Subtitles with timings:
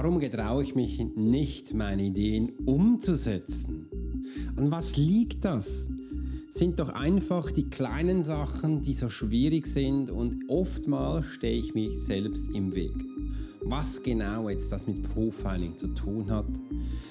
[0.00, 3.88] Warum getraue ich mich nicht, meine Ideen umzusetzen?
[4.54, 5.88] An was liegt das?
[6.50, 11.98] Sind doch einfach die kleinen Sachen, die so schwierig sind und oftmals stehe ich mich
[11.98, 12.92] selbst im Weg.
[13.62, 16.46] Was genau jetzt das mit Profiling zu tun hat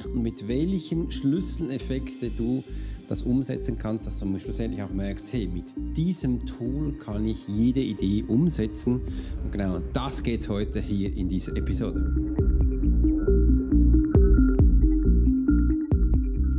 [0.05, 2.63] und mit welchen Schlüsseleffekten du
[3.09, 5.65] das umsetzen kannst, dass du schlussendlich auch merkst, hey, mit
[5.97, 9.01] diesem Tool kann ich jede Idee umsetzen.
[9.43, 12.26] Und genau das geht es heute hier in dieser Episode.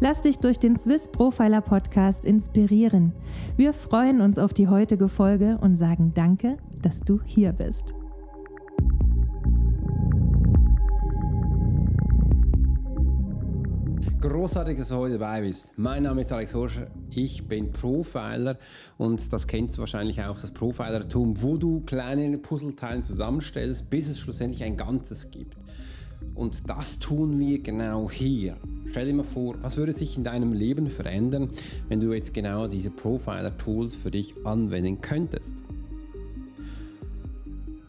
[0.00, 3.12] Lass dich durch den Swiss Profiler Podcast inspirieren.
[3.56, 7.94] Wir freuen uns auf die heutige Folge und sagen Danke, dass du hier bist.
[14.20, 15.72] Großartig, dass du heute dabei bist.
[15.76, 18.58] Mein Name ist Alex Horscher, ich bin Profiler
[18.96, 24.18] und das kennst du wahrscheinlich auch, das Profilertum, wo du kleine Puzzleteile zusammenstellst, bis es
[24.18, 25.58] schlussendlich ein Ganzes gibt.
[26.34, 28.56] Und das tun wir genau hier.
[28.90, 31.50] Stell dir mal vor, was würde sich in deinem Leben verändern,
[31.88, 35.54] wenn du jetzt genau diese Profiler-Tools für dich anwenden könntest?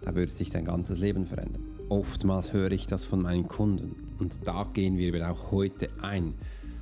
[0.02, 1.64] Da würde sich dein ganzes Leben verändern.
[1.90, 6.34] Oftmals höre ich das von meinen Kunden und da gehen wir eben auch heute ein.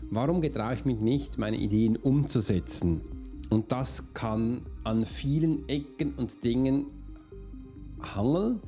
[0.10, 3.02] Warum getraue ich mich nicht, meine Ideen umzusetzen?
[3.50, 6.86] Und das kann an vielen Ecken und Dingen
[8.02, 8.60] hangeln,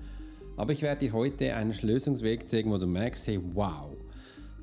[0.57, 3.89] aber ich werde dir heute einen Lösungsweg zeigen, wo du merkst, hey, wow,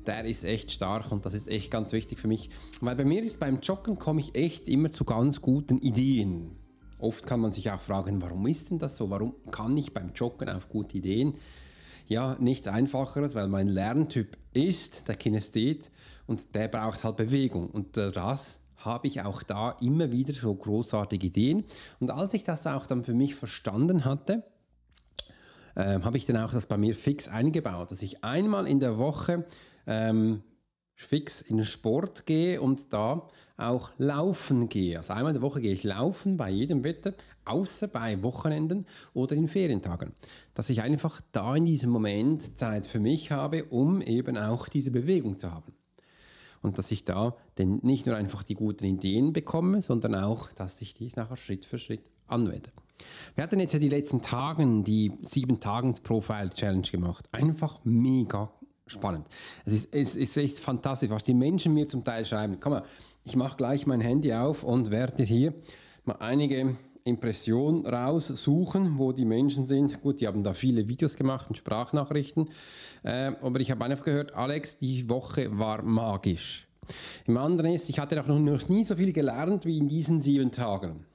[0.05, 2.49] der ist echt stark und das ist echt ganz wichtig für mich.
[2.81, 6.57] Weil bei mir ist beim Joggen komme ich echt immer zu ganz guten Ideen.
[6.99, 9.09] Oft kann man sich auch fragen, warum ist denn das so?
[9.09, 11.35] Warum kann ich beim Joggen auf gute Ideen?
[12.07, 15.89] Ja, nichts einfacheres, weil mein Lerntyp ist der Kinesthet
[16.27, 17.69] und der braucht halt Bewegung.
[17.69, 21.63] Und das habe ich auch da immer wieder so großartige Ideen.
[21.99, 24.43] Und als ich das auch dann für mich verstanden hatte,
[25.75, 28.97] ähm, habe ich dann auch das bei mir fix eingebaut, dass ich einmal in der
[28.97, 29.45] Woche
[29.87, 30.43] ähm,
[30.95, 34.97] fix in den Sport gehe und da auch laufen gehe.
[34.97, 37.13] Also einmal in der Woche gehe ich laufen bei jedem Wetter,
[37.45, 40.13] außer bei Wochenenden oder in Ferientagen.
[40.53, 44.91] Dass ich einfach da in diesem Moment Zeit für mich habe, um eben auch diese
[44.91, 45.73] Bewegung zu haben.
[46.61, 50.81] Und dass ich da denn nicht nur einfach die guten Ideen bekomme, sondern auch, dass
[50.81, 52.71] ich die nachher Schritt für Schritt anwende.
[53.35, 57.25] Wir hatten jetzt ja die letzten Tagen die 7 Tagens Profile Challenge gemacht.
[57.31, 58.51] Einfach mega
[58.85, 59.25] spannend.
[59.65, 62.57] Es ist, es ist echt fantastisch, was die Menschen mir zum Teil schreiben.
[62.59, 62.83] Komm mal,
[63.23, 65.53] ich mache gleich mein Handy auf und werde hier
[66.05, 70.01] mal einige Impressionen raussuchen, wo die Menschen sind.
[70.01, 72.49] Gut, die haben da viele Videos gemacht und Sprachnachrichten.
[73.03, 76.67] Äh, aber ich habe einfach gehört, Alex, die Woche war magisch.
[77.25, 81.05] Im anderen ist, ich hatte noch nie so viel gelernt wie in diesen sieben Tagen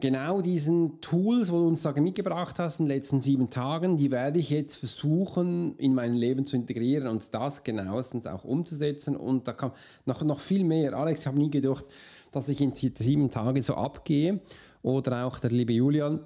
[0.00, 4.10] genau diesen Tools, wo du uns da mitgebracht hast in den letzten sieben Tagen, die
[4.10, 9.16] werde ich jetzt versuchen in mein Leben zu integrieren und das genauestens auch umzusetzen.
[9.16, 9.72] Und da kam
[10.04, 10.94] noch, noch viel mehr.
[10.94, 11.86] Alex, ich habe nie gedacht,
[12.32, 14.40] dass ich in sieben Tagen so abgehe.
[14.82, 16.20] Oder auch der liebe Julian,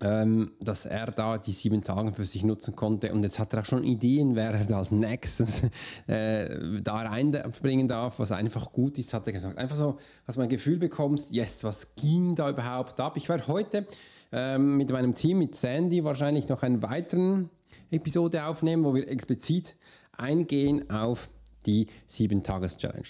[0.00, 3.12] ähm, dass er da die sieben Tage für sich nutzen konnte.
[3.12, 5.62] Und jetzt hat er auch schon Ideen, wer er da als nächstes
[6.06, 9.56] äh, da reinbringen darf, was einfach gut ist, hat er gesagt.
[9.56, 13.16] Einfach so, dass man ein Gefühl bekommst, yes, was ging da überhaupt ab?
[13.16, 13.86] Ich werde heute
[14.32, 17.50] ähm, mit meinem Team, mit Sandy, wahrscheinlich noch einen weiteren
[17.90, 19.76] Episode aufnehmen, wo wir explizit
[20.16, 21.28] eingehen auf
[21.66, 23.08] die sieben Tages Challenge.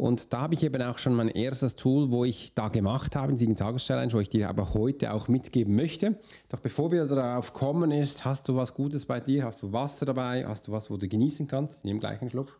[0.00, 3.32] Und da habe ich eben auch schon mein erstes Tool, wo ich da gemacht habe,
[3.32, 6.18] in diesem Tageschallenge, wo ich dir aber heute auch mitgeben möchte.
[6.48, 9.44] Doch bevor wir darauf kommen, ist, hast du was Gutes bei dir?
[9.44, 10.46] Hast du Wasser dabei?
[10.46, 11.84] Hast du was, wo du genießen kannst?
[11.84, 12.58] Nehme gleich einen Schluck.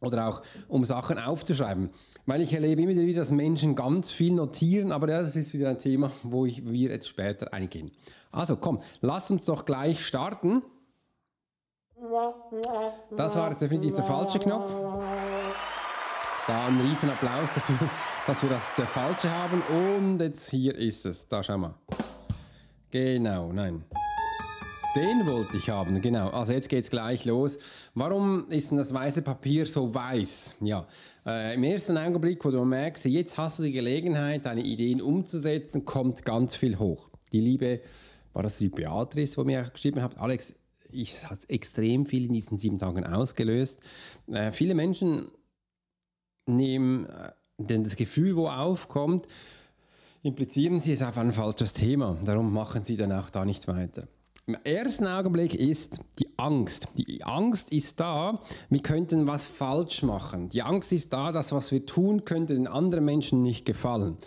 [0.00, 1.90] Oder auch, um Sachen aufzuschreiben.
[2.24, 5.78] Weil ich erlebe immer wieder, dass Menschen ganz viel notieren, aber das ist wieder ein
[5.78, 7.90] Thema, wo ich, wir jetzt später eingehen.
[8.32, 10.62] Also komm, lass uns doch gleich starten.
[13.16, 14.70] Das war definitiv der falsche Knopf.
[16.46, 17.88] Da ein riesen Applaus dafür,
[18.26, 19.62] dass wir das der falsche haben.
[19.62, 21.26] Und jetzt hier ist es.
[21.26, 21.74] Da schau mal.
[22.90, 23.82] Genau, nein.
[24.94, 26.28] Den wollte ich haben, genau.
[26.28, 27.58] Also jetzt geht es gleich los.
[27.94, 30.56] Warum ist denn das weiße Papier so weiß?
[30.60, 30.86] Ja,
[31.26, 35.86] äh, im ersten Augenblick, wo du merkst, jetzt hast du die Gelegenheit, deine Ideen umzusetzen,
[35.86, 37.08] kommt ganz viel hoch.
[37.32, 37.80] Die liebe,
[38.34, 40.54] war das die Beatrice, wo mir geschrieben hat, Alex,
[40.92, 43.80] ich hat extrem viel in diesen sieben Tagen ausgelöst.
[44.30, 45.28] Äh, viele Menschen
[46.46, 49.26] nehmen äh, denn das Gefühl, wo aufkommt,
[50.22, 52.16] implizieren sie es auf ein falsches Thema.
[52.24, 54.08] Darum machen sie dann auch da nicht weiter.
[54.46, 56.88] Im ersten Augenblick ist die Angst.
[56.98, 60.50] Die Angst ist da, wir könnten was falsch machen.
[60.50, 64.18] Die Angst ist da, dass was wir tun, könnte den anderen Menschen nicht gefallen.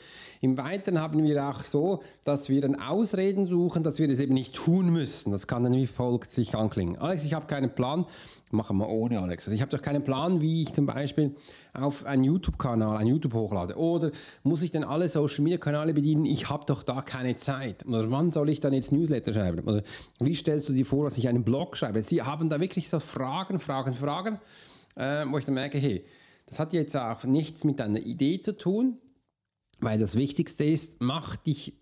[0.42, 4.34] Im Weiteren haben wir auch so, dass wir dann Ausreden suchen, dass wir das eben
[4.34, 5.32] nicht tun müssen.
[5.32, 6.98] Das kann dann wie folgt sich anklingen.
[6.98, 8.06] Alex, ich habe keinen Plan.
[8.52, 9.46] Machen wir ohne Alex.
[9.46, 11.36] Also ich habe doch keinen Plan, wie ich zum Beispiel
[11.74, 13.76] auf einen YouTube-Kanal, ein YouTube hochlade.
[13.76, 14.12] Oder
[14.44, 16.26] muss ich denn alle Social-Media-Kanäle bedienen?
[16.26, 17.86] Ich habe doch da keine Zeit.
[17.86, 19.60] Oder wann soll ich dann jetzt Newsletter schreiben?
[19.68, 19.84] Oder
[20.20, 22.02] wie stellst du dir vor, dass ich einen Blog schreibe?
[22.04, 24.40] Sie haben da wirklich so Fragen, Fragen, Fragen,
[24.96, 26.06] äh, wo ich dann merke, hey,
[26.48, 28.98] das hat jetzt auch nichts mit deiner Idee zu tun,
[29.80, 31.74] weil das Wichtigste ist, mach dich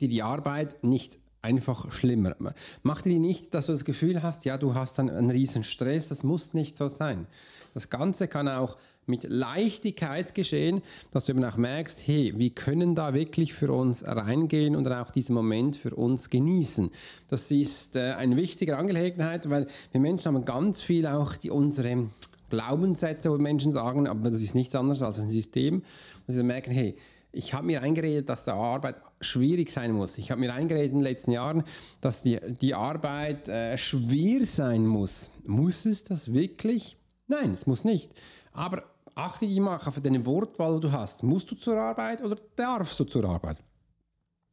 [0.00, 2.34] dir die Arbeit nicht einfach schlimmer.
[2.82, 6.08] Mach dir nicht, dass du das Gefühl hast, ja, du hast dann einen riesen Stress,
[6.08, 7.26] das muss nicht so sein.
[7.72, 8.76] Das Ganze kann auch
[9.06, 10.82] mit Leichtigkeit geschehen,
[11.12, 15.10] dass du eben auch merkst, hey, wir können da wirklich für uns reingehen und auch
[15.10, 16.90] diesen Moment für uns genießen.
[17.28, 22.08] Das ist äh, eine wichtige Angelegenheit, weil wir Menschen haben ganz viel auch die, unsere
[22.50, 25.82] Glaubenssätze, wo Menschen sagen, aber das ist nichts anderes als ein System.
[26.26, 26.96] Und sie merken, hey,
[27.36, 30.18] ich habe mir eingeredet, dass die Arbeit schwierig sein muss.
[30.18, 31.64] Ich habe mir eingeredet in den letzten Jahren,
[32.00, 35.30] dass die, die Arbeit äh, schwer sein muss.
[35.44, 36.96] Muss es das wirklich?
[37.26, 38.12] Nein, es muss nicht.
[38.52, 38.84] Aber
[39.14, 41.22] achte dich mal auf deine Wortwahl, die du hast.
[41.22, 43.58] Musst du zur Arbeit oder darfst du zur Arbeit?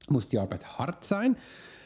[0.09, 1.37] Muss die Arbeit hart sein?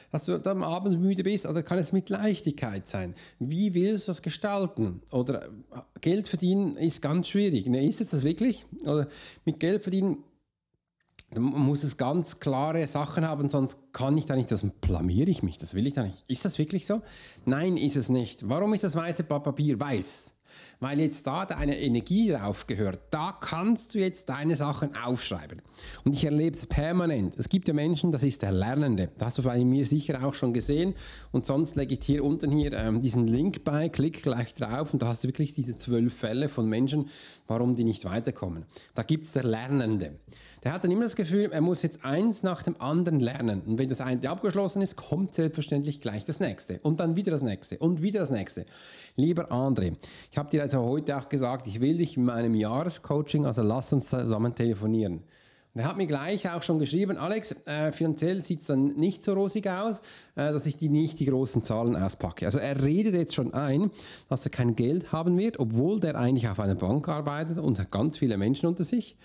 [0.10, 3.14] dass du am Abend müde bist oder kann es mit Leichtigkeit sein?
[3.40, 5.02] Wie willst du das gestalten?
[5.12, 5.50] Oder äh,
[6.00, 7.68] Geld verdienen ist ganz schwierig.
[7.68, 8.66] Ne, ist es das wirklich?
[8.84, 9.10] Oder
[9.44, 10.24] mit Geld verdienen
[11.36, 15.58] muss es ganz klare Sachen haben, sonst kann ich da nicht, das blamiere ich mich,
[15.58, 16.24] das will ich da nicht.
[16.28, 17.02] Ist das wirklich so?
[17.46, 18.48] Nein, ist es nicht.
[18.48, 20.37] Warum ist das weiße Papier weiß?
[20.80, 23.00] Weil jetzt da deine Energie drauf gehört.
[23.12, 25.62] Da kannst du jetzt deine Sachen aufschreiben.
[26.04, 27.38] Und ich erlebe es permanent.
[27.38, 29.10] Es gibt ja Menschen, das ist der Lernende.
[29.18, 30.96] Das hast du bei mir sicher auch schon gesehen.
[31.32, 35.02] Und sonst lege ich hier unten hier ähm, diesen Link bei, klick gleich drauf und
[35.02, 37.10] da hast du wirklich diese zwölf Fälle von Menschen,
[37.48, 38.66] warum die nicht weiterkommen.
[38.96, 40.14] Da gibt es der Lernende.
[40.64, 43.62] Der hat dann immer das Gefühl, er muss jetzt eins nach dem anderen lernen.
[43.62, 46.80] Und wenn das eine abgeschlossen ist, kommt selbstverständlich gleich das nächste.
[46.80, 48.66] Und dann wieder das nächste und wieder das nächste.
[49.16, 49.96] Lieber André,
[50.32, 53.92] ich habe dir also heute auch gesagt, ich will dich in meinem Jahrescoaching, also lass
[53.94, 55.24] uns zusammen telefonieren.
[55.74, 59.24] Und er hat mir gleich auch schon geschrieben, Alex, äh, finanziell sieht es dann nicht
[59.24, 60.00] so rosig aus,
[60.36, 62.46] äh, dass ich die nicht die großen Zahlen auspacke.
[62.46, 63.92] Also er redet jetzt schon ein,
[64.28, 67.92] dass er kein Geld haben wird, obwohl der eigentlich auf einer Bank arbeitet und hat
[67.92, 69.18] ganz viele Menschen unter sich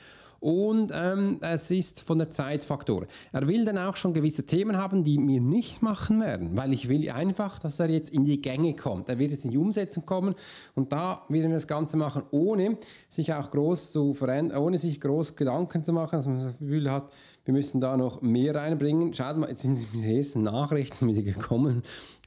[0.43, 3.07] und ähm, es ist von der Zeitfaktor.
[3.31, 6.89] Er will dann auch schon gewisse Themen haben, die wir nicht machen werden, weil ich
[6.89, 9.09] will einfach, dass er jetzt in die Gänge kommt.
[9.09, 10.35] Er wird jetzt in die Umsetzung kommen
[10.75, 12.77] und da werden wir das Ganze machen, ohne
[13.09, 16.91] sich auch groß zu verändern, ohne sich groß Gedanken zu machen, dass man das Gefühl
[16.91, 17.09] hat,
[17.45, 19.13] wir müssen da noch mehr reinbringen.
[19.15, 21.83] Schaut mal, jetzt sind die ersten Nachrichten wieder gekommen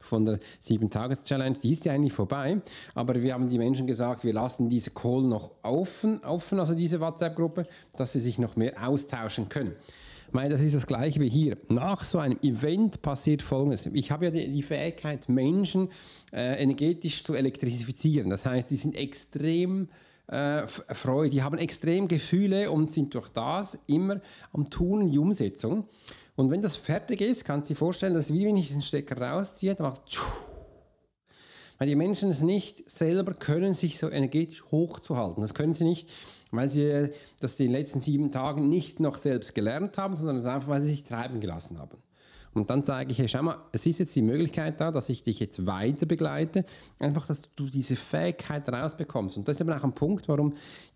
[0.05, 2.61] von der 7-Tages-Challenge, die ist ja eigentlich vorbei,
[2.93, 6.99] aber wir haben die Menschen gesagt, wir lassen diese Call noch offen, offen also diese
[6.99, 7.63] WhatsApp-Gruppe,
[7.97, 9.73] dass sie sich noch mehr austauschen können.
[10.31, 11.57] Weil das ist das gleiche wie hier.
[11.69, 13.85] Nach so einem Event passiert Folgendes.
[13.93, 15.89] Ich habe ja die, die Fähigkeit, Menschen
[16.33, 18.29] äh, energetisch zu elektrifizieren.
[18.29, 19.87] Das heißt, die sind extrem
[20.27, 24.21] äh, Freude, die haben extrem Gefühle und sind durch das immer
[24.53, 25.87] am Tun und die Umsetzung.
[26.35, 29.21] Und wenn das fertig ist, kannst du dir vorstellen, dass wie wenn ich den Stecker
[29.21, 30.03] rausziehe, dann macht
[31.77, 35.41] weil die Menschen es nicht selber können, sich so energetisch hochzuhalten.
[35.41, 36.09] Das können sie nicht,
[36.51, 40.81] weil sie das die letzten sieben Tage nicht noch selbst gelernt haben, sondern einfach, weil
[40.81, 41.97] sie sich treiben gelassen haben.
[42.55, 45.23] Und dann sage ich, hey, schau mal, es ist jetzt die Möglichkeit da, dass ich
[45.23, 46.63] dich jetzt weiter begleite,
[46.99, 49.37] einfach, dass du diese Fähigkeit rausbekommst.
[49.37, 50.53] Und das ist eben auch ein Punkt, warum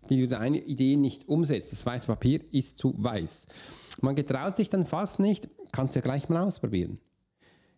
[0.08, 1.72] du deine Ideen nicht umsetzt.
[1.72, 3.46] Das weiße Papier ist zu weiß.
[4.00, 6.98] Man getraut sich dann fast nicht, kannst du ja gleich mal ausprobieren.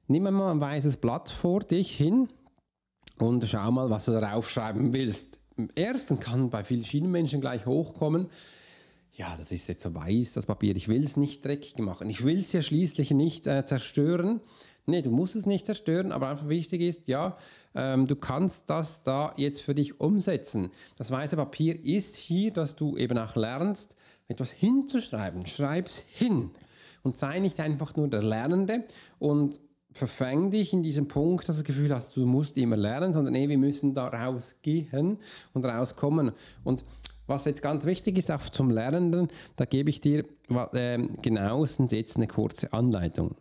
[0.07, 2.29] Nimm mal ein weißes Blatt vor dich hin
[3.19, 5.41] und schau mal, was du darauf schreiben willst.
[5.57, 8.29] Im ersten kann bei verschiedenen Menschen gleich hochkommen,
[9.15, 12.09] ja, das ist jetzt so weiß, das Papier, ich will es nicht dreckig machen.
[12.09, 14.41] Ich will es ja schließlich nicht äh, zerstören.
[14.87, 17.37] Nee, du musst es nicht zerstören, aber einfach wichtig ist, ja,
[17.75, 20.71] ähm, du kannst das da jetzt für dich umsetzen.
[20.97, 23.97] Das weiße Papier ist hier, dass du eben auch lernst,
[24.29, 25.47] etwas hinzuschreiben.
[25.47, 26.51] Schreib's hin
[27.03, 28.85] und sei nicht einfach nur der Lernende
[29.19, 29.61] und
[29.93, 33.35] verfäng dich in diesem Punkt, dass du das Gefühl hast, du musst immer lernen, sondern
[33.35, 35.19] nee, wir müssen da rausgehen
[35.53, 36.33] und rauskommen.
[36.65, 36.85] Und
[37.27, 40.25] was jetzt ganz wichtig ist, auch zum Lernenden, da gebe ich dir
[40.73, 43.37] äh, genauestens jetzt eine kurze Anleitung.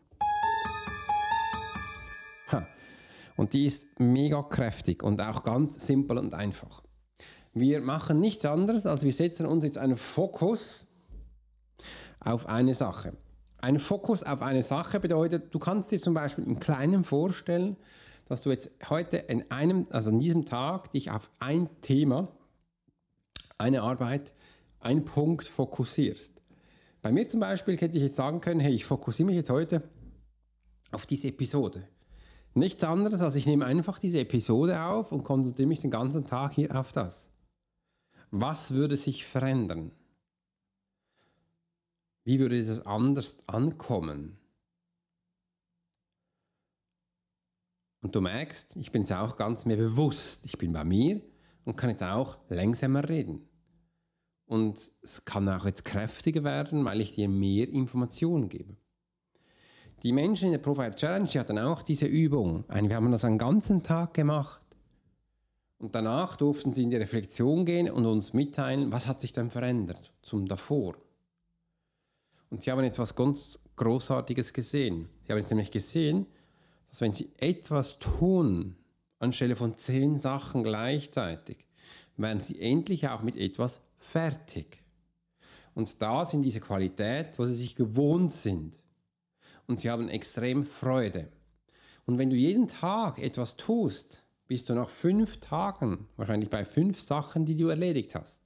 [2.51, 2.67] Ha.
[3.37, 6.83] Und die ist mega kräftig und auch ganz simpel und einfach.
[7.53, 10.87] Wir machen nichts anderes, als wir setzen uns jetzt einen Fokus
[12.19, 13.13] auf eine Sache.
[13.57, 17.77] Ein Fokus auf eine Sache bedeutet, du kannst dir zum Beispiel im Kleinen vorstellen,
[18.27, 22.29] dass du jetzt heute in einem, also an diesem Tag dich auf ein Thema,
[23.61, 24.33] eine Arbeit,
[24.79, 26.41] einen Punkt fokussierst.
[27.01, 29.83] Bei mir zum Beispiel hätte ich jetzt sagen können, hey, ich fokussiere mich jetzt heute
[30.91, 31.87] auf diese Episode.
[32.53, 36.53] Nichts anderes, als ich nehme einfach diese Episode auf und konzentriere mich den ganzen Tag
[36.53, 37.31] hier auf das.
[38.29, 39.91] Was würde sich verändern?
[42.23, 44.37] Wie würde das anders ankommen?
[48.01, 50.45] Und du merkst, ich bin jetzt auch ganz mehr bewusst.
[50.45, 51.21] Ich bin bei mir
[51.65, 53.47] und kann jetzt auch langsamer reden.
[54.51, 58.75] Und es kann auch jetzt kräftiger werden, weil ich dir mehr Informationen gebe.
[60.03, 62.65] Die Menschen in der Profile Challenge hatten auch diese Übung.
[62.67, 64.61] Wir haben das einen ganzen Tag gemacht.
[65.77, 69.51] Und danach durften sie in die Reflexion gehen und uns mitteilen, was hat sich denn
[69.51, 70.97] verändert zum davor.
[72.49, 75.07] Und sie haben jetzt was ganz Großartiges gesehen.
[75.21, 76.25] Sie haben jetzt nämlich gesehen,
[76.89, 78.75] dass wenn sie etwas tun,
[79.17, 81.69] anstelle von zehn Sachen gleichzeitig,
[82.17, 83.79] werden sie endlich auch mit etwas
[84.11, 84.83] fertig.
[85.73, 88.77] Und da sind diese Qualität, wo sie sich gewohnt sind.
[89.67, 91.29] Und sie haben extrem Freude.
[92.05, 96.99] Und wenn du jeden Tag etwas tust, bist du nach fünf Tagen wahrscheinlich bei fünf
[96.99, 98.41] Sachen, die du erledigt hast.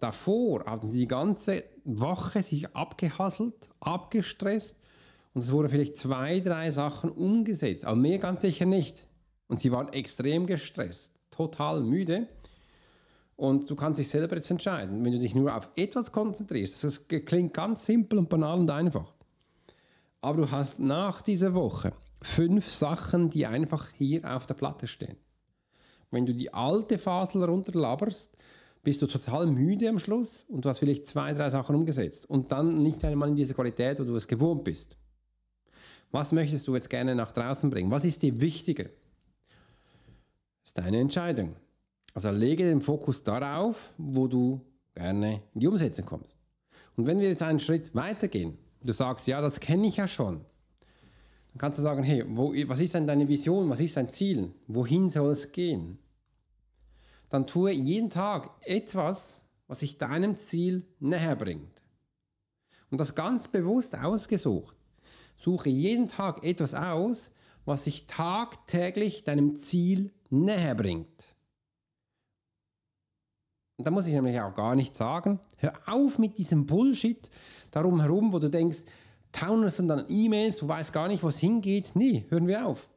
[0.00, 4.76] Davor hatten sie die ganze Woche sich abgehasselt, abgestresst
[5.34, 9.06] und es wurden vielleicht zwei, drei Sachen umgesetzt, aber mehr ganz sicher nicht.
[9.46, 12.26] Und sie waren extrem gestresst, total müde.
[13.40, 16.84] Und du kannst dich selber jetzt entscheiden, wenn du dich nur auf etwas konzentrierst.
[16.84, 19.14] Das klingt ganz simpel und banal und einfach.
[20.20, 25.16] Aber du hast nach dieser Woche fünf Sachen, die einfach hier auf der Platte stehen.
[26.10, 28.36] Wenn du die alte Fasel runterlaberst,
[28.82, 32.52] bist du total müde am Schluss und du hast vielleicht zwei, drei Sachen umgesetzt und
[32.52, 34.98] dann nicht einmal in dieser Qualität, wo du es gewohnt bist.
[36.10, 37.90] Was möchtest du jetzt gerne nach draußen bringen?
[37.90, 38.84] Was ist dir wichtiger?
[38.84, 38.92] Das
[40.64, 41.56] ist deine Entscheidung.
[42.14, 44.60] Also lege den Fokus darauf, wo du
[44.94, 46.38] gerne in die Umsetzung kommst.
[46.96, 50.44] Und wenn wir jetzt einen Schritt weitergehen, du sagst, ja, das kenne ich ja schon,
[51.50, 54.52] dann kannst du sagen, hey, wo, was ist denn deine Vision, was ist dein Ziel,
[54.66, 55.98] wohin soll es gehen?
[57.30, 61.82] dann tue jeden Tag etwas, was sich deinem Ziel näher bringt.
[62.90, 64.76] Und das ganz bewusst ausgesucht.
[65.36, 67.30] Suche jeden Tag etwas aus,
[67.64, 71.36] was sich tagtäglich deinem Ziel näher bringt.
[73.80, 77.30] Und da muss ich nämlich auch gar nicht sagen, hör auf mit diesem Bullshit
[77.70, 78.78] darum herum, wo du denkst,
[79.32, 81.92] tausend sind dann E-Mails, du weißt gar nicht, wo es hingeht.
[81.94, 82.88] Nee, hören wir auf.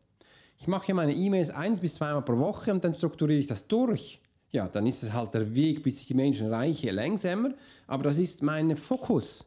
[0.57, 3.67] Ich mache hier meine E-Mails eins bis zweimal pro Woche und dann strukturiere ich das
[3.67, 4.21] durch
[4.53, 7.55] ja, dann ist es halt der Weg, bis ich die Menschen erreiche, langsamer.
[7.87, 9.45] Aber das ist mein Fokus.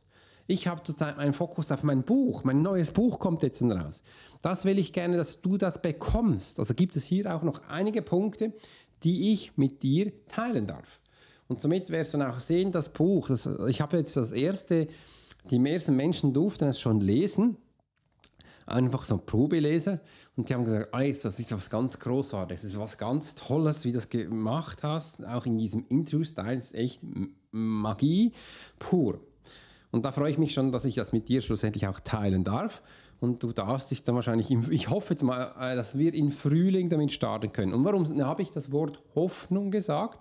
[0.48, 2.42] Ich habe zurzeit meinen Fokus auf mein Buch.
[2.42, 4.02] Mein neues Buch kommt jetzt raus.
[4.42, 6.58] Das will ich gerne, dass du das bekommst.
[6.58, 8.52] Also gibt es hier auch noch einige Punkte,
[9.04, 11.00] die ich mit dir teilen darf.
[11.48, 14.88] Und somit wirst du dann auch sehen, das Buch, das, ich habe jetzt das erste,
[15.50, 17.56] die meisten Menschen durften es schon lesen
[18.66, 20.00] einfach so ein Probeleser
[20.36, 23.84] und die haben gesagt, Alex, das ist was ganz Großartiges, das ist was ganz Tolles,
[23.84, 27.00] wie du das gemacht hast, auch in diesem Interview-Style, ist echt
[27.52, 28.32] Magie
[28.78, 29.20] pur.
[29.92, 32.82] Und da freue ich mich schon, dass ich das mit dir schlussendlich auch teilen darf.
[33.18, 36.32] Und du darfst dich dann wahrscheinlich, im, ich hoffe jetzt mal, äh, dass wir im
[36.32, 37.72] Frühling damit starten können.
[37.72, 40.20] Und warum habe ich das Wort Hoffnung gesagt?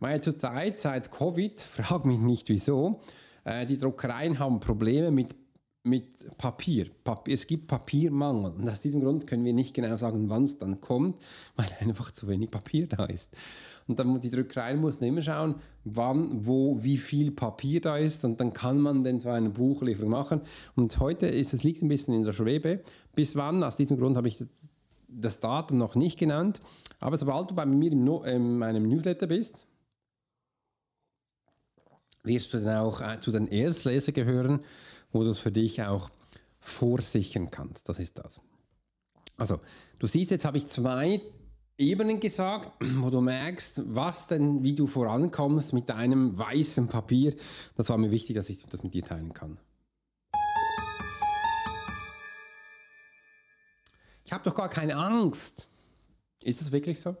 [0.00, 3.00] Weil zurzeit, seit Covid, frag mich nicht wieso,
[3.44, 5.34] äh, die Druckereien haben Probleme mit
[5.84, 6.86] mit Papier.
[7.04, 7.34] Papier.
[7.34, 8.52] Es gibt Papiermangel.
[8.52, 11.22] Und aus diesem Grund können wir nicht genau sagen, wann es dann kommt,
[11.56, 13.36] weil einfach zu wenig Papier da ist.
[13.86, 18.24] Und dann die Druckereien mussten immer schauen, wann, wo, wie viel Papier da ist.
[18.24, 20.40] Und dann kann man dann so eine Buchlieferung machen.
[20.74, 22.82] Und heute ist es liegt ein bisschen in der Schwebe.
[23.14, 23.62] Bis wann?
[23.62, 24.42] Aus diesem Grund habe ich
[25.06, 26.62] das Datum noch nicht genannt.
[26.98, 29.66] Aber sobald du bei mir in meinem Newsletter bist,
[32.24, 34.60] wirst du dann auch äh, zu den Erstlesern gehören
[35.14, 36.10] wo du es für dich auch
[36.58, 37.88] vorsichern kannst.
[37.88, 38.40] Das ist das.
[39.36, 39.60] Also,
[40.00, 41.22] du siehst, jetzt habe ich zwei
[41.78, 47.34] Ebenen gesagt, wo du merkst, was denn, wie du vorankommst mit deinem weißen Papier.
[47.76, 49.58] Das war mir wichtig, dass ich das mit dir teilen kann.
[54.24, 55.68] Ich habe doch gar keine Angst.
[56.42, 57.16] Ist das wirklich so?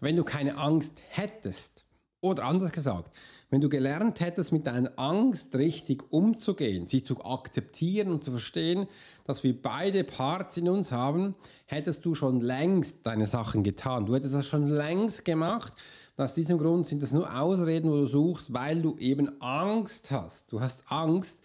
[0.00, 1.84] Wenn du keine Angst hättest,
[2.20, 3.14] oder anders gesagt,
[3.50, 8.86] wenn du gelernt hättest, mit deiner Angst richtig umzugehen, sie zu akzeptieren und zu verstehen,
[9.24, 11.34] dass wir beide Parts in uns haben,
[11.66, 14.06] hättest du schon längst deine Sachen getan.
[14.06, 15.72] Du hättest das schon längst gemacht.
[16.16, 20.52] Aus diesem Grund sind das nur Ausreden, wo du suchst, weil du eben Angst hast.
[20.52, 21.42] Du hast Angst,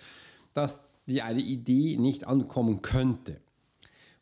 [0.53, 3.37] dass dir eine Idee nicht ankommen könnte.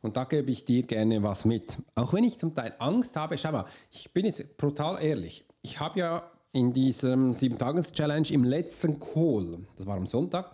[0.04, 1.80] Und da gebe ich dir gerne was mit.
[1.96, 5.44] Auch wenn ich zum Teil Angst habe, schau mal, ich bin jetzt brutal ehrlich.
[5.64, 10.52] Ich habe ja in diesem 7-Tages-Challenge im letzten Call, das war am Sonntag,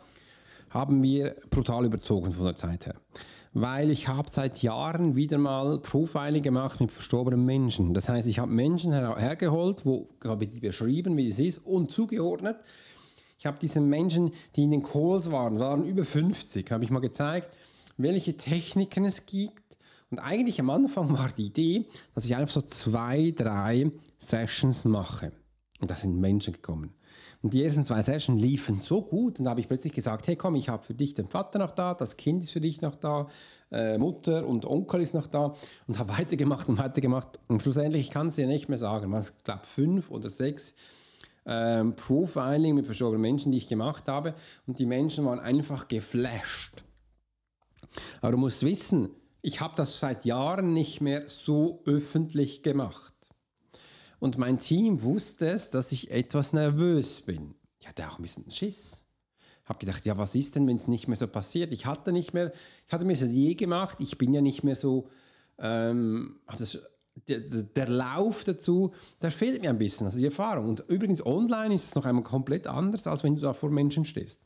[0.69, 2.95] haben wir brutal überzogen von der Zeit her.
[3.53, 7.93] Weil ich habe seit Jahren wieder mal Profiling gemacht mit verstorbenen Menschen.
[7.93, 11.57] Das heißt, ich habe Menschen her hergeholt, wo habe ich die beschrieben, wie es ist,
[11.65, 12.57] und zugeordnet.
[13.37, 16.99] Ich habe diesen Menschen, die in den Calls waren, waren über 50, habe ich mal
[16.99, 17.49] gezeigt,
[17.97, 19.77] welche Techniken es gibt.
[20.11, 25.31] Und eigentlich am Anfang war die Idee, dass ich einfach so zwei, drei Sessions mache.
[25.79, 26.93] Und da sind Menschen gekommen.
[27.41, 29.39] Und die ersten zwei Sessions liefen so gut.
[29.39, 31.71] Und da habe ich plötzlich gesagt, hey komm, ich habe für dich den Vater noch
[31.71, 33.27] da, das Kind ist für dich noch da,
[33.71, 35.55] äh, Mutter und Onkel ist noch da.
[35.87, 37.39] Und habe weitergemacht und weitergemacht.
[37.47, 40.73] Und schlussendlich, ich kann es dir nicht mehr sagen, was ich glaube fünf oder sechs
[41.45, 44.33] ähm, Profiling mit verschobenen Menschen, die ich gemacht habe.
[44.67, 46.83] Und die Menschen waren einfach geflasht.
[48.21, 49.09] Aber du musst wissen,
[49.41, 53.13] ich habe das seit Jahren nicht mehr so öffentlich gemacht.
[54.19, 57.55] Und mein Team wusste es, dass ich etwas nervös bin.
[57.79, 59.03] Ich hatte auch ein bisschen Schiss.
[59.65, 61.71] Habe gedacht, ja, was ist denn, wenn es nicht mehr so passiert?
[61.71, 62.51] Ich hatte nicht mehr,
[62.87, 63.99] ich hatte mir das je gemacht.
[64.01, 65.07] Ich bin ja nicht mehr so,
[65.59, 66.79] ähm, das,
[67.27, 70.69] der, der, Lauf dazu, der fehlt mir ein bisschen, also die Erfahrung.
[70.69, 74.05] Und übrigens online ist es noch einmal komplett anders, als wenn du da vor Menschen
[74.05, 74.41] stehst.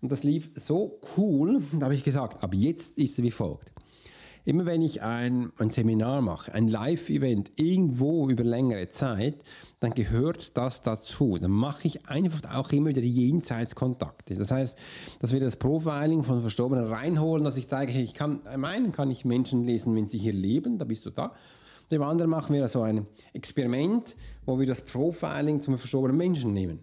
[0.00, 3.72] Und das lief so cool, da habe ich gesagt, aber jetzt ist es wie folgt.
[4.46, 9.42] Immer wenn ich ein, ein Seminar mache, ein Live-Event irgendwo über längere Zeit,
[9.80, 11.38] dann gehört das dazu.
[11.38, 14.34] Dann mache ich einfach auch immer wieder Jenseitskontakte.
[14.34, 14.78] Das heißt,
[15.20, 19.10] dass wir das Profiling von Verstorbenen reinholen, dass ich zeige, hey, ich kann, meinen kann
[19.10, 21.32] ich Menschen lesen, wenn sie hier leben, da bist du da.
[21.84, 26.52] Und dem anderen machen wir so ein Experiment, wo wir das Profiling zum verstorbenen Menschen
[26.52, 26.80] nehmen.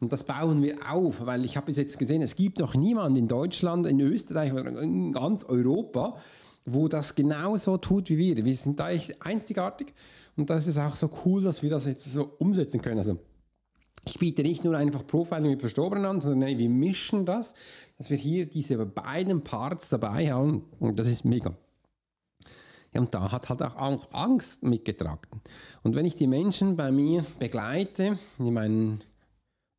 [0.00, 3.18] Und das bauen wir auf, weil ich habe bis jetzt gesehen, es gibt noch niemanden
[3.18, 6.16] in Deutschland, in Österreich oder in ganz Europa,
[6.64, 8.44] wo das genauso tut wie wir.
[8.44, 9.92] Wir sind da echt einzigartig
[10.36, 12.98] und das ist auch so cool, dass wir das jetzt so umsetzen können.
[12.98, 13.18] Also
[14.04, 17.54] ich biete nicht nur einfach Profiling mit Verstorbenen an, sondern nein, wir mischen das,
[17.98, 21.54] dass wir hier diese beiden Parts dabei haben und das ist mega.
[22.92, 25.40] Ja, und da hat halt auch Angst mitgetragen.
[25.82, 29.02] Und wenn ich die Menschen bei mir begleite, in meinen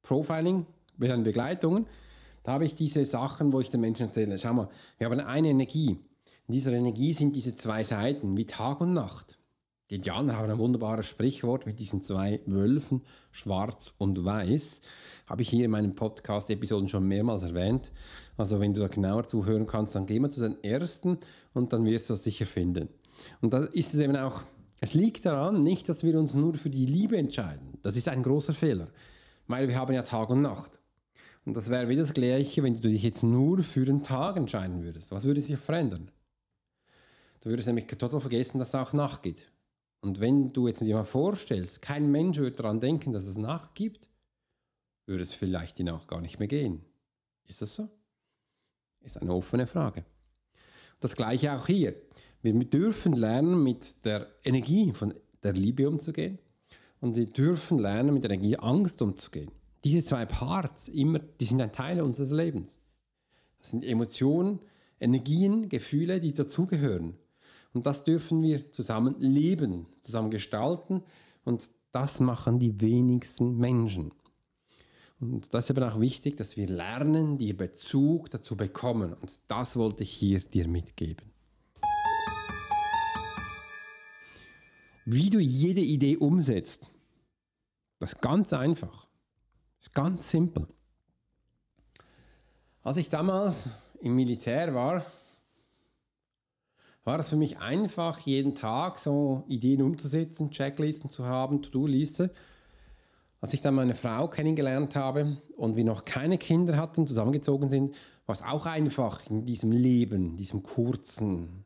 [0.02, 0.65] Profiling,
[0.98, 1.86] bei den Begleitungen,
[2.43, 5.50] da habe ich diese Sachen, wo ich den Menschen erzähle, schau mal, wir haben eine
[5.50, 5.98] Energie.
[6.48, 9.40] In dieser Energie sind diese zwei Seiten wie Tag und Nacht.
[9.90, 13.02] Die Indianer haben ein wunderbares Sprichwort mit diesen zwei Wölfen,
[13.32, 14.82] schwarz und weiß.
[15.28, 17.94] Habe ich hier in meinen Podcast-Episoden schon mehrmals erwähnt.
[18.36, 21.18] Also wenn du da genauer zuhören kannst, dann geh mal zu den ersten
[21.54, 22.90] und dann wirst du es sicher finden.
[23.40, 24.42] Und da ist es eben auch,
[24.82, 27.78] es liegt daran, nicht, dass wir uns nur für die Liebe entscheiden.
[27.84, 28.90] Das ist ein großer Fehler,
[29.48, 30.82] weil wir haben ja Tag und Nacht.
[31.46, 34.84] Und das wäre wieder das Gleiche, wenn du dich jetzt nur für den Tag entscheiden
[34.84, 35.12] würdest.
[35.12, 36.12] Was würde sich verändern?
[37.44, 39.52] Du würdest nämlich total vergessen, dass es auch Nacht gibt.
[40.00, 43.76] Und wenn du jetzt dir mal vorstellst, kein Mensch würde daran denken, dass es Nacht
[43.76, 44.08] gibt,
[45.06, 46.86] würde es vielleicht die Nacht gar nicht mehr gehen.
[47.46, 47.90] Ist das so?
[49.02, 50.06] Ist eine offene Frage.
[51.02, 51.96] Das gleiche auch hier.
[52.42, 56.40] Wir dürfen lernen, mit der Energie von der Liebe umzugehen
[57.02, 59.52] und wir dürfen lernen, mit der Energie Angst umzugehen.
[59.84, 62.80] Diese zwei Parts, immer, die sind ein Teil unseres Lebens.
[63.60, 64.62] Das sind Emotionen,
[65.02, 67.18] Energien, Gefühle, die dazugehören.
[67.74, 71.04] Und das dürfen wir zusammen leben, zusammen gestalten.
[71.44, 74.12] Und das machen die wenigsten Menschen.
[75.20, 79.14] Und das ist eben auch wichtig, dass wir lernen, die Bezug dazu bekommen.
[79.14, 81.32] Und das wollte ich hier dir mitgeben.
[85.06, 86.92] Wie du jede Idee umsetzt,
[88.00, 89.08] das ist ganz einfach.
[89.80, 90.68] Das ist ganz simpel.
[92.84, 93.70] Als ich damals
[94.02, 95.06] im Militär war,
[97.04, 102.32] war es für mich einfach, jeden Tag so Ideen umzusetzen, Checklisten zu haben, To-Do-Liste.
[103.42, 107.94] Als ich dann meine Frau kennengelernt habe und wir noch keine Kinder hatten, zusammengezogen sind,
[108.26, 111.66] war es auch einfach in diesem Leben, diesem kurzen,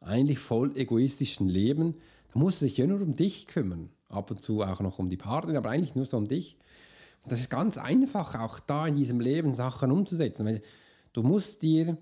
[0.00, 1.96] eigentlich voll egoistischen Leben.
[2.32, 3.90] Da musst du dich ja nur um dich kümmern.
[4.08, 6.56] Ab und zu auch noch um die Partnerin, aber eigentlich nur so um dich.
[7.22, 10.46] Und das ist ganz einfach, auch da in diesem Leben Sachen umzusetzen.
[10.46, 10.62] Weil
[11.12, 11.98] du musst dir,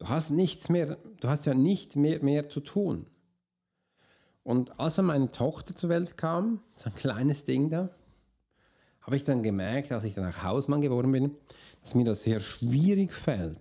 [0.00, 3.06] du hast nichts mehr, du hast ja nicht mehr, mehr zu tun.
[4.42, 7.90] Und als dann meine Tochter zur Welt kam, so ein kleines Ding da,
[9.02, 11.36] habe ich dann gemerkt, als ich dann auch Hausmann geworden bin,
[11.82, 13.60] dass mir das sehr schwierig fällt,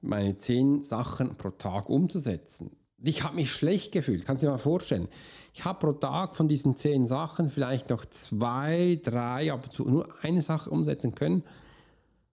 [0.00, 2.76] meine zehn Sachen pro Tag umzusetzen.
[3.02, 5.08] Ich habe mich schlecht gefühlt, kannst du dir mal vorstellen.
[5.52, 9.84] Ich habe pro Tag von diesen zehn Sachen vielleicht noch zwei, drei, ab und zu
[9.84, 11.44] nur eine Sache umsetzen können.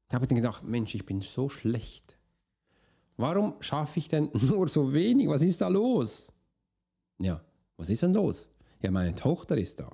[0.10, 2.18] Da habe ich dann gedacht, Mensch, ich bin so schlecht.
[3.18, 5.28] Warum schaffe ich denn nur so wenig?
[5.28, 6.32] Was ist da los?
[7.20, 7.42] Ja,
[7.78, 8.48] was ist denn los?
[8.82, 9.90] Ja, meine Tochter ist da.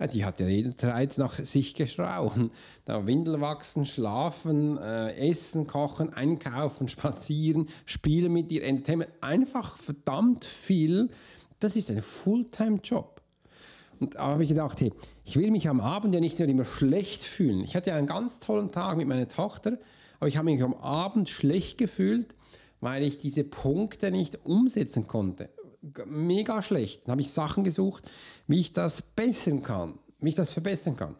[0.00, 2.50] Ja, die hat ja jederzeit nach sich geschrauen.
[2.84, 9.10] Da Windel wachsen, schlafen, äh, essen, kochen, einkaufen, spazieren, spielen mit ihr, Entertainment.
[9.20, 11.10] Einfach verdammt viel.
[11.60, 13.22] Das ist ein Fulltime-Job.
[14.00, 14.92] Und da habe ich gedacht, hey,
[15.24, 17.62] ich will mich am Abend ja nicht mehr immer schlecht fühlen.
[17.62, 19.78] Ich hatte ja einen ganz tollen Tag mit meiner Tochter,
[20.18, 22.34] aber ich habe mich am Abend schlecht gefühlt,
[22.84, 25.50] weil ich diese Punkte nicht umsetzen konnte
[26.06, 27.02] mega schlecht.
[27.04, 28.10] Dann habe ich Sachen gesucht,
[28.46, 31.16] wie ich das bessern kann, wie ich das verbessern kann.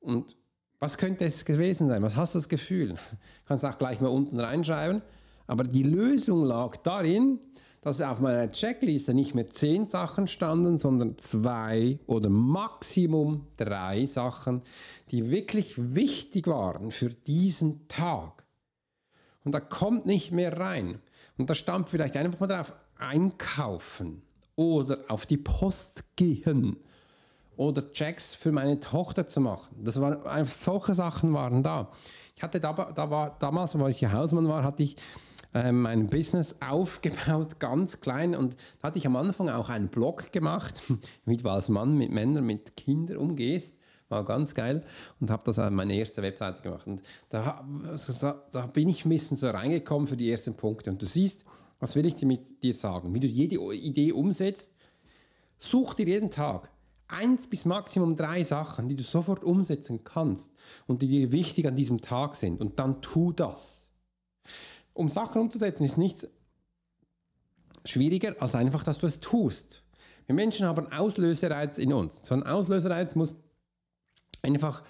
[0.00, 0.36] Und
[0.80, 2.02] was könnte es gewesen sein?
[2.02, 2.94] Was hast du das Gefühl?
[3.46, 5.02] Kannst auch gleich mal unten reinschreiben.
[5.46, 7.40] Aber die Lösung lag darin,
[7.80, 14.62] dass auf meiner Checkliste nicht mehr zehn Sachen standen, sondern zwei oder Maximum drei Sachen,
[15.10, 18.44] die wirklich wichtig waren für diesen Tag.
[19.48, 20.98] Und da kommt nicht mehr rein.
[21.38, 24.20] Und da stand vielleicht einfach mal drauf, einkaufen
[24.56, 26.76] oder auf die Post gehen
[27.56, 29.74] oder Checks für meine Tochter zu machen.
[29.82, 31.90] Das waren einfach solche Sachen waren da.
[32.36, 34.96] Ich hatte da, da war, damals, als ich Hausmann war, hatte ich
[35.54, 38.34] äh, mein Business aufgebaut, ganz klein.
[38.34, 40.74] Und da hatte ich am Anfang auch einen Blog gemacht,
[41.24, 43.77] wie du als Mann mit Männern, mit Kindern umgehst.
[44.08, 44.84] War ganz geil
[45.20, 46.86] und habe das an meine erste Webseite gemacht.
[46.86, 47.64] Und da,
[48.50, 50.90] da bin ich ein bisschen so reingekommen für die ersten Punkte.
[50.90, 51.44] Und du siehst,
[51.78, 53.12] was will ich dir mit dir sagen?
[53.14, 54.72] Wie du jede Idee umsetzt,
[55.58, 56.70] such dir jeden Tag
[57.08, 60.52] eins bis maximum drei Sachen, die du sofort umsetzen kannst
[60.86, 62.60] und die dir wichtig an diesem Tag sind.
[62.60, 63.88] Und dann tu das.
[64.92, 66.26] Um Sachen umzusetzen ist nichts
[67.84, 69.82] schwieriger als einfach, dass du es tust.
[70.26, 72.20] Wir Menschen haben Auslösereiz in uns.
[72.26, 73.34] So ein Auslösereiz muss
[74.42, 74.82] einfach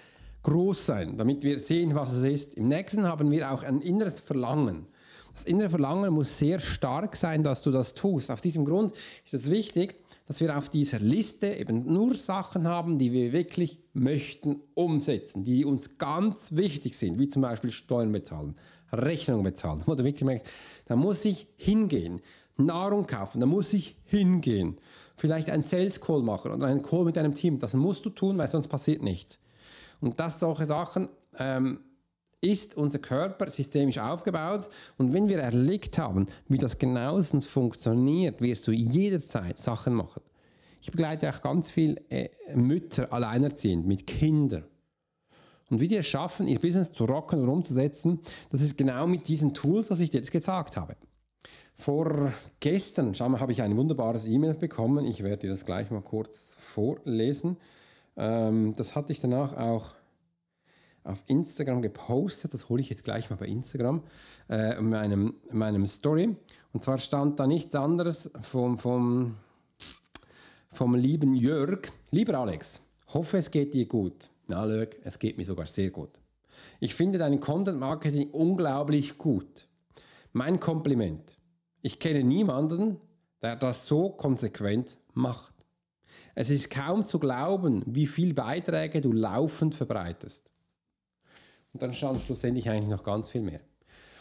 [0.43, 2.55] groß sein, damit wir sehen, was es ist.
[2.55, 4.87] Im nächsten haben wir auch ein inneres Verlangen.
[5.35, 8.31] Das innere Verlangen muss sehr stark sein, dass du das tust.
[8.31, 8.93] Auf diesem Grund
[9.25, 9.95] ist es wichtig,
[10.27, 15.65] dass wir auf dieser Liste eben nur Sachen haben, die wir wirklich möchten umsetzen, die
[15.65, 18.57] uns ganz wichtig sind, wie zum Beispiel Steuern bezahlen,
[18.93, 19.83] Rechnung bezahlen.
[19.87, 20.47] Wo du wirklich merkst,
[20.87, 22.21] da muss ich hingehen,
[22.59, 24.79] Nahrung kaufen, da muss ich hingehen.
[25.17, 27.59] Vielleicht einen Sales Call machen oder einen Call mit deinem Team.
[27.59, 29.39] Das musst du tun, weil sonst passiert nichts.
[30.01, 31.81] Und das solche Sachen ähm,
[32.41, 38.67] ist unser Körper systemisch aufgebaut und wenn wir erlegt haben, wie das genauestens funktioniert, wirst
[38.67, 40.23] du jederzeit Sachen machen.
[40.81, 44.65] Ich begleite auch ganz viele äh, Mütter alleinerziehend mit Kindern.
[45.71, 49.29] Und wie die es schaffen, ihr Business zu rocken und umzusetzen, das ist genau mit
[49.29, 50.97] diesen Tools, was ich dir jetzt gesagt habe.
[51.81, 55.07] Vor gestern, schau mal, habe ich ein wunderbares E-Mail bekommen.
[55.07, 57.57] Ich werde dir das gleich mal kurz vorlesen.
[58.17, 59.95] Ähm, das hatte ich danach auch
[61.05, 62.53] auf Instagram gepostet.
[62.53, 64.03] Das hole ich jetzt gleich mal bei Instagram,
[64.51, 66.37] äh, in, meinem, in meinem Story.
[66.73, 69.37] Und zwar stand da nichts anderes vom, vom,
[70.73, 71.83] vom lieben Jörg.
[72.11, 72.83] Lieber Alex,
[73.15, 74.31] hoffe es geht dir gut.
[74.49, 76.11] Na, Jörg, es geht mir sogar sehr gut.
[76.81, 79.69] Ich finde dein Content Marketing unglaublich gut.
[80.33, 81.38] Mein Kompliment.
[81.83, 83.01] Ich kenne niemanden,
[83.43, 85.55] der das so konsequent macht.
[86.35, 90.53] Es ist kaum zu glauben, wie viele Beiträge du laufend verbreitest.
[91.73, 93.61] Und dann stand schlussendlich eigentlich noch ganz viel mehr.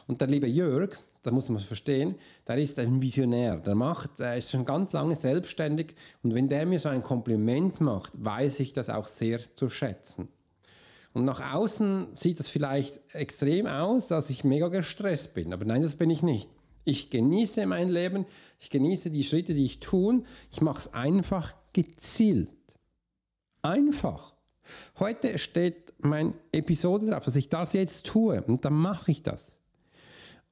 [0.07, 2.15] Und der liebe Jörg, da muss man verstehen,
[2.47, 3.57] der ist ein Visionär.
[3.57, 7.81] Der macht, er ist schon ganz lange selbstständig und wenn der mir so ein Kompliment
[7.81, 10.29] macht, weiß ich das auch sehr zu schätzen.
[11.13, 15.81] Und nach außen sieht das vielleicht extrem aus, dass ich mega gestresst bin, aber nein,
[15.81, 16.49] das bin ich nicht.
[16.87, 18.25] Ich genieße mein Leben,
[18.61, 20.23] ich genieße die Schritte, die ich tue.
[20.49, 22.49] Ich mache es einfach gezielt.
[23.61, 24.33] Einfach.
[24.97, 29.57] Heute steht meine Episode drauf, dass ich das jetzt tue und dann mache ich das.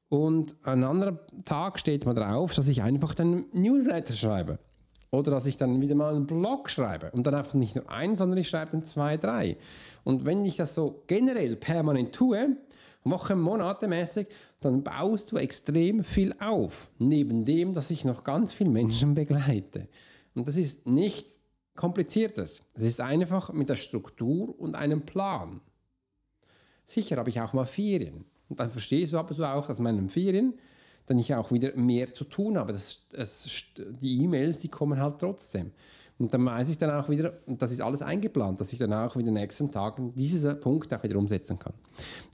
[0.10, 4.60] Und ein anderer Tag steht mal drauf, dass ich einfach den Newsletter schreibe.
[5.12, 8.18] Oder dass ich dann wieder mal einen Blog schreibe und dann einfach nicht nur einen,
[8.18, 9.56] sondern ich schreibe dann zwei, drei.
[10.04, 12.58] Und wenn ich das so generell permanent tue,
[13.06, 14.28] Wochen, Monate mäßig,
[14.66, 16.90] dann baust du extrem viel auf.
[16.98, 19.88] Neben dem, dass ich noch ganz viele Menschen begleite.
[20.34, 21.40] Und das ist nichts
[21.76, 22.62] Kompliziertes.
[22.74, 25.62] Es ist einfach mit der Struktur und einem Plan.
[26.86, 28.26] Sicher habe ich auch mal Ferien.
[28.50, 30.54] Und dann verstehst du aber auch, dass meinen Ferien
[31.06, 32.74] dann ich auch wieder mehr zu tun habe.
[32.74, 33.48] Das, das,
[33.78, 35.72] die E-Mails, die kommen halt trotzdem.
[36.18, 38.94] Und dann weiß ich dann auch wieder, und das ist alles eingeplant, dass ich dann
[38.94, 41.74] auch in den nächsten Tagen diesen Punkt auch wieder umsetzen kann.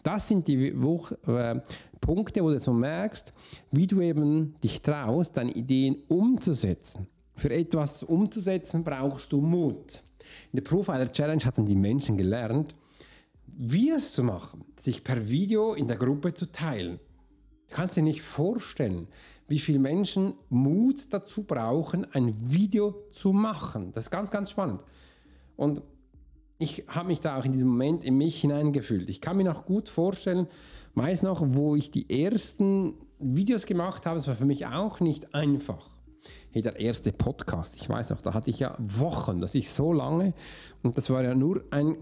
[0.04, 1.60] Das sind die Woche, äh,
[2.00, 3.34] Punkte, wo du so merkst,
[3.72, 7.08] wie du eben dich traust, deine Ideen umzusetzen.
[7.36, 10.04] Für etwas umzusetzen brauchst du Mut.
[10.52, 12.76] In der Profiler Challenge hatten die Menschen gelernt,
[13.46, 17.00] wie es zu machen, sich per Video in der Gruppe zu teilen.
[17.70, 19.08] Du kannst dir nicht vorstellen,
[19.48, 23.92] wie viele Menschen Mut dazu brauchen, ein Video zu machen.
[23.94, 24.82] Das ist ganz, ganz spannend.
[25.56, 25.82] Und
[26.58, 29.10] ich habe mich da auch in diesem Moment in mich hineingefühlt.
[29.10, 30.48] Ich kann mir noch gut vorstellen,
[30.94, 35.34] meist noch, wo ich die ersten Videos gemacht habe, es war für mich auch nicht
[35.34, 35.90] einfach.
[36.52, 39.92] Hey, der erste Podcast, ich weiß noch, da hatte ich ja Wochen, das ist so
[39.94, 40.34] lange
[40.84, 41.98] und das war ja nur ein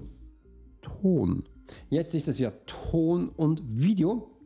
[0.81, 1.43] Ton.
[1.89, 4.38] Jetzt ist es ja Ton und Video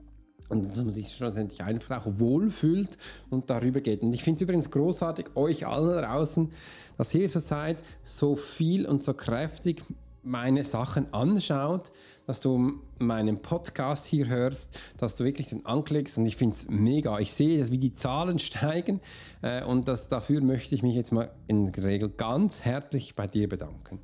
[0.49, 2.97] und dass man sich schlussendlich einfach auch wohlfühlt
[3.29, 4.01] und darüber geht.
[4.01, 6.51] Und ich finde es übrigens großartig, euch allen draußen,
[6.97, 9.84] dass ihr so seid, so viel und so kräftig
[10.23, 11.91] meine Sachen anschaut,
[12.25, 16.69] dass du meinen Podcast hier hörst, dass du wirklich den anklickst und ich finde es
[16.69, 17.19] mega.
[17.19, 19.01] Ich sehe, dass wie die Zahlen steigen
[19.41, 23.27] äh, und das, dafür möchte ich mich jetzt mal in der Regel ganz herzlich bei
[23.27, 23.99] dir bedanken.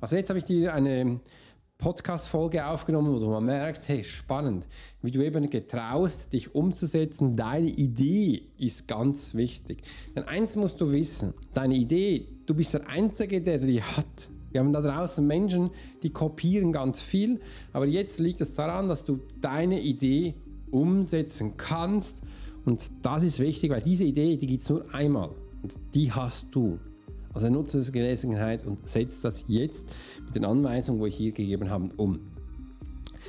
[0.00, 1.20] Also jetzt habe ich dir eine
[1.78, 4.66] Podcast-Folge aufgenommen, wo du mal merkst, hey, spannend,
[5.02, 7.36] wie du eben getraust, dich umzusetzen.
[7.36, 9.82] Deine Idee ist ganz wichtig.
[10.14, 14.30] Denn eins musst du wissen, deine Idee, du bist der Einzige, der die hat.
[14.50, 15.70] Wir haben da draußen Menschen,
[16.04, 17.40] die kopieren ganz viel,
[17.72, 20.34] aber jetzt liegt es daran, dass du deine Idee
[20.70, 22.22] umsetzen kannst.
[22.64, 25.30] Und das ist wichtig, weil diese Idee, die gibt es nur einmal
[25.62, 26.78] und die hast du.
[27.34, 29.88] Also nutze das Gelegenheit und setze das jetzt
[30.24, 32.20] mit den Anweisungen, wo ich hier gegeben habe, um.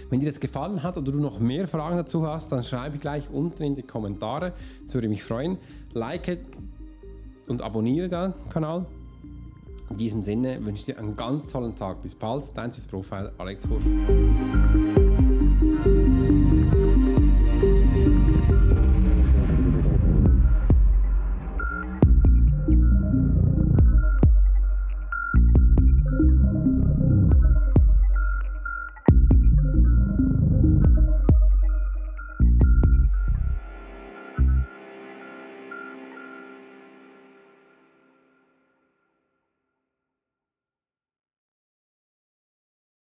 [0.09, 3.29] Wenn dir das gefallen hat oder du noch mehr Fragen dazu hast, dann schreibe gleich
[3.31, 4.53] unten in die Kommentare.
[4.83, 5.57] Das würde mich freuen.
[5.93, 6.37] Like
[7.47, 8.85] und abonniere den Kanal.
[9.89, 12.01] In diesem Sinne wünsche ich dir einen ganz tollen Tag.
[12.01, 12.51] Bis bald.
[12.55, 13.85] Dein Profil Alex Hursch.